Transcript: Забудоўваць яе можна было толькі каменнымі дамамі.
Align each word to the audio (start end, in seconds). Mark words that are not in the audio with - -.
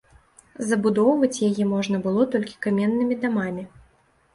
Забудоўваць 0.69 1.43
яе 1.49 1.63
можна 1.75 2.03
было 2.09 2.21
толькі 2.35 2.61
каменнымі 2.67 3.23
дамамі. 3.25 3.73